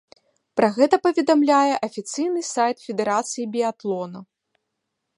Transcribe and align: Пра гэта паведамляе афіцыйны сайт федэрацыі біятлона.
Пра 0.59 0.69
гэта 0.77 0.95
паведамляе 1.05 1.73
афіцыйны 1.89 2.41
сайт 2.55 2.77
федэрацыі 2.87 3.45
біятлона. 3.57 4.19